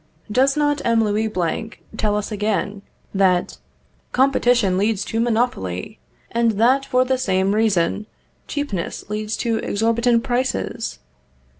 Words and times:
Does 0.31 0.57
not 0.57 0.81
M. 0.83 1.03
Louis 1.03 1.27
Blanc 1.27 1.79
tell 1.95 2.15
us 2.17 2.31
again, 2.31 2.81
that 3.13 3.59
_competition 4.15 4.75
leads 4.79 5.05
to 5.05 5.19
monopoly, 5.19 5.99
and 6.31 6.53
that, 6.53 6.87
for 6.87 7.05
the 7.05 7.19
same 7.19 7.53
reason, 7.53 8.07
cheapness 8.47 9.07
leads 9.11 9.37
to 9.37 9.57
exorbitant 9.57 10.23
prices? 10.23 10.97